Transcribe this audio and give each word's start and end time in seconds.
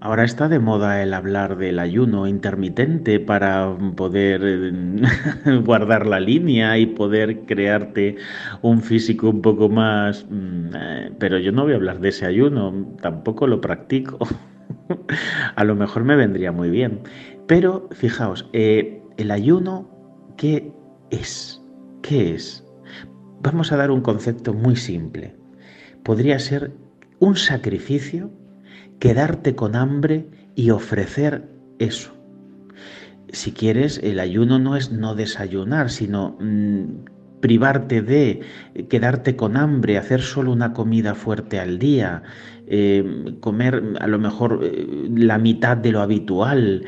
Ahora 0.00 0.24
está 0.24 0.48
de 0.48 0.58
moda 0.58 1.02
el 1.02 1.14
hablar 1.14 1.56
del 1.56 1.78
ayuno 1.78 2.26
intermitente 2.26 3.18
para 3.18 3.74
poder 3.96 4.42
eh, 4.44 5.60
guardar 5.64 6.06
la 6.06 6.20
línea 6.20 6.76
y 6.78 6.84
poder 6.86 7.46
crearte 7.46 8.16
un 8.60 8.82
físico 8.82 9.30
un 9.30 9.40
poco 9.40 9.70
más... 9.70 10.26
Mm, 10.28 10.68
eh, 10.76 11.12
pero 11.18 11.38
yo 11.38 11.50
no 11.50 11.64
voy 11.64 11.72
a 11.72 11.76
hablar 11.76 12.00
de 12.00 12.10
ese 12.10 12.26
ayuno, 12.26 12.94
tampoco 13.00 13.46
lo 13.46 13.62
practico. 13.62 14.18
a 15.56 15.64
lo 15.64 15.74
mejor 15.74 16.04
me 16.04 16.14
vendría 16.14 16.52
muy 16.52 16.68
bien. 16.68 17.00
Pero 17.46 17.88
fijaos, 17.92 18.48
eh, 18.52 19.02
el 19.16 19.30
ayuno, 19.30 19.88
¿qué 20.36 20.72
es? 21.10 21.62
¿Qué 22.02 22.34
es? 22.34 22.66
Vamos 23.40 23.72
a 23.72 23.76
dar 23.78 23.90
un 23.90 24.02
concepto 24.02 24.52
muy 24.52 24.76
simple. 24.76 25.34
Podría 26.02 26.38
ser 26.38 26.72
un 27.18 27.34
sacrificio 27.34 28.30
quedarte 28.98 29.54
con 29.54 29.76
hambre 29.76 30.28
y 30.54 30.70
ofrecer 30.70 31.48
eso. 31.78 32.16
Si 33.30 33.52
quieres, 33.52 34.00
el 34.02 34.20
ayuno 34.20 34.58
no 34.58 34.76
es 34.76 34.92
no 34.92 35.14
desayunar, 35.14 35.90
sino 35.90 36.36
mm, 36.40 37.04
privarte 37.40 38.02
de 38.02 38.40
quedarte 38.88 39.36
con 39.36 39.56
hambre, 39.56 39.98
hacer 39.98 40.22
solo 40.22 40.52
una 40.52 40.72
comida 40.72 41.14
fuerte 41.14 41.60
al 41.60 41.78
día, 41.78 42.22
eh, 42.66 43.36
comer 43.40 43.82
a 44.00 44.06
lo 44.06 44.18
mejor 44.18 44.60
eh, 44.62 45.08
la 45.14 45.38
mitad 45.38 45.76
de 45.76 45.92
lo 45.92 46.00
habitual. 46.00 46.84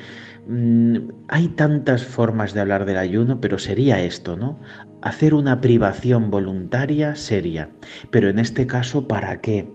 Mm, 0.46 0.96
hay 1.28 1.48
tantas 1.48 2.04
formas 2.04 2.54
de 2.54 2.60
hablar 2.60 2.86
del 2.86 2.96
ayuno, 2.96 3.40
pero 3.40 3.58
sería 3.58 4.00
esto, 4.02 4.36
¿no? 4.36 4.58
Hacer 5.02 5.34
una 5.34 5.60
privación 5.60 6.30
voluntaria 6.30 7.14
seria. 7.14 7.68
Pero 8.10 8.28
en 8.28 8.38
este 8.38 8.66
caso, 8.66 9.06
¿para 9.06 9.40
qué? 9.40 9.70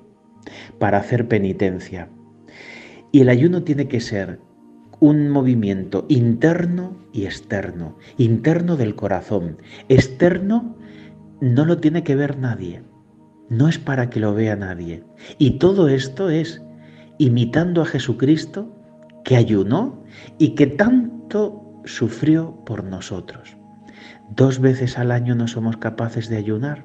Para 0.80 0.98
hacer 0.98 1.28
penitencia. 1.28 2.10
Y 3.14 3.22
el 3.22 3.30
ayuno 3.30 3.62
tiene 3.62 3.88
que 3.88 4.02
ser 4.02 4.40
un 5.00 5.30
movimiento 5.30 6.08
interno 6.10 6.98
y 7.14 7.26
externo. 7.26 7.96
Interno 8.18 8.76
del 8.76 8.96
corazón. 8.96 9.60
Externo 9.88 10.76
no 11.40 11.64
lo 11.64 11.78
tiene 11.78 12.04
que 12.04 12.16
ver 12.16 12.40
nadie. 12.40 12.82
No 13.50 13.68
es 13.70 13.78
para 13.78 14.10
que 14.10 14.20
lo 14.20 14.34
vea 14.34 14.56
nadie. 14.56 15.04
Y 15.38 15.60
todo 15.60 15.90
esto 15.90 16.32
es 16.32 16.64
imitando 17.20 17.84
a 17.84 17.86
Jesucristo 17.86 18.76
que 19.24 19.36
ayunó 19.36 20.04
y 20.40 20.56
que 20.56 20.66
tanto 20.66 21.82
sufrió 21.86 22.64
por 22.66 22.84
nosotros. 22.84 23.56
Dos 24.32 24.60
veces 24.60 24.98
al 24.98 25.12
año 25.12 25.36
no 25.36 25.48
somos 25.48 25.78
capaces 25.78 26.30
de 26.30 26.38
ayunar. 26.38 26.84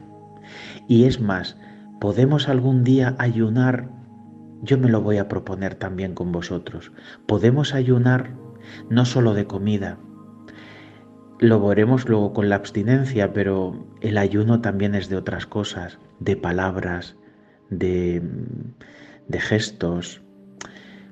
Y 0.88 1.04
es 1.04 1.22
más, 1.22 1.56
podemos 2.00 2.50
algún 2.50 2.84
día 2.84 3.16
ayunar 3.18 3.97
yo 4.62 4.78
me 4.78 4.88
lo 4.88 5.00
voy 5.00 5.18
a 5.18 5.28
proponer 5.28 5.74
también 5.74 6.14
con 6.14 6.32
vosotros. 6.32 6.92
Podemos 7.26 7.74
ayunar 7.74 8.34
no 8.90 9.04
solo 9.04 9.34
de 9.34 9.46
comida, 9.46 9.98
lo 11.40 11.64
veremos 11.64 12.08
luego 12.08 12.32
con 12.32 12.48
la 12.48 12.56
abstinencia, 12.56 13.32
pero 13.32 13.86
el 14.00 14.18
ayuno 14.18 14.60
también 14.60 14.94
es 14.94 15.08
de 15.08 15.16
otras 15.16 15.46
cosas, 15.46 15.98
de 16.18 16.36
palabras, 16.36 17.16
de, 17.70 18.22
de 19.28 19.40
gestos, 19.40 20.20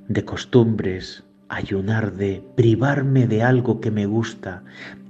de 0.08 0.24
costumbres, 0.24 1.24
ayunar 1.48 2.14
de 2.14 2.42
privarme 2.56 3.28
de 3.28 3.42
algo 3.42 3.80
que 3.80 3.90
me 3.90 4.06
gusta, 4.06 4.64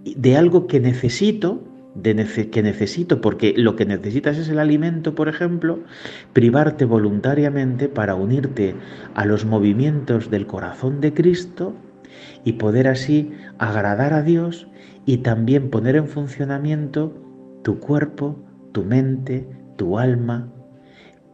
de 0.05 0.37
algo 0.37 0.67
que 0.67 0.81
necesito 0.81 1.63
que 2.03 2.63
necesito, 2.63 3.21
porque 3.21 3.55
lo 3.57 3.77
que 3.77 3.87
necesitas 3.87 4.39
es 4.39 4.49
el 4.49 4.59
alimento, 4.59 5.15
por 5.15 5.29
ejemplo, 5.29 5.81
privarte 6.33 6.85
voluntariamente 6.85 7.89
para 7.89 8.15
unirte 8.15 8.75
a 9.15 9.25
los 9.25 9.45
movimientos 9.45 10.31
del 10.31 10.47
corazón 10.47 11.01
de 11.01 11.15
Cristo 11.15 11.75
y 12.45 12.55
poder 12.55 12.89
así 12.89 13.33
agradar 13.59 14.13
a 14.13 14.23
Dios 14.23 14.69
y 15.05 15.19
también 15.19 15.71
poner 15.71 15.97
en 15.97 16.09
funcionamiento 16.09 17.15
tu 17.63 17.79
cuerpo, 17.79 18.37
tu 18.73 18.85
mente, 18.85 19.49
tu 19.77 19.99
alma, 19.99 20.53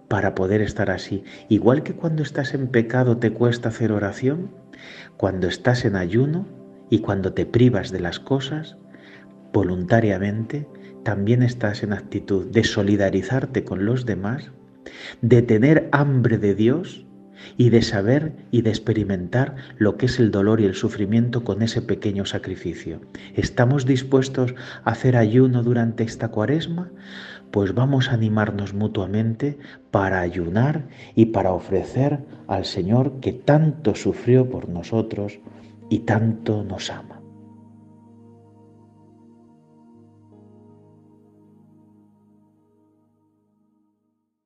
para 0.08 0.34
poder 0.34 0.60
estar 0.60 0.90
así. 0.90 1.24
Igual 1.48 1.82
que 1.82 1.94
cuando 1.94 2.22
estás 2.22 2.54
en 2.54 2.68
pecado 2.68 3.16
te 3.16 3.32
cuesta 3.32 3.70
hacer 3.70 3.92
oración, 3.92 4.50
cuando 5.16 5.48
estás 5.48 5.84
en 5.84 5.96
ayuno 5.96 6.46
y 6.90 6.98
cuando 6.98 7.32
te 7.32 7.46
privas 7.46 7.90
de 7.90 8.00
las 8.00 8.20
cosas, 8.20 8.76
voluntariamente, 9.52 10.66
también 11.02 11.42
estás 11.42 11.82
en 11.82 11.92
actitud 11.92 12.46
de 12.46 12.64
solidarizarte 12.64 13.64
con 13.64 13.84
los 13.84 14.06
demás, 14.06 14.50
de 15.20 15.42
tener 15.42 15.88
hambre 15.92 16.38
de 16.38 16.54
Dios 16.54 17.06
y 17.56 17.70
de 17.70 17.82
saber 17.82 18.32
y 18.50 18.62
de 18.62 18.70
experimentar 18.70 19.56
lo 19.76 19.96
que 19.96 20.06
es 20.06 20.18
el 20.18 20.30
dolor 20.30 20.60
y 20.60 20.64
el 20.64 20.74
sufrimiento 20.74 21.44
con 21.44 21.62
ese 21.62 21.82
pequeño 21.82 22.24
sacrificio. 22.24 23.00
¿Estamos 23.34 23.84
dispuestos 23.84 24.54
a 24.84 24.90
hacer 24.90 25.16
ayuno 25.16 25.62
durante 25.62 26.04
esta 26.04 26.28
cuaresma? 26.28 26.90
Pues 27.50 27.74
vamos 27.74 28.08
a 28.08 28.14
animarnos 28.14 28.74
mutuamente 28.74 29.58
para 29.90 30.20
ayunar 30.20 30.86
y 31.14 31.26
para 31.26 31.52
ofrecer 31.52 32.20
al 32.46 32.64
Señor 32.64 33.20
que 33.20 33.32
tanto 33.32 33.94
sufrió 33.94 34.48
por 34.48 34.68
nosotros 34.68 35.38
y 35.90 36.00
tanto 36.00 36.64
nos 36.64 36.90
ama. 36.90 37.21